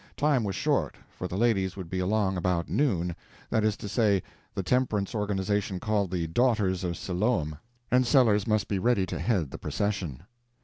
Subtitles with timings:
[0.17, 4.23] Time was short, for the ladies would be along about noon—that is to say,
[4.55, 9.59] the temperance organization called the Daughters of Siloam—and Sellers must be ready to head the
[9.59, 10.23] procession.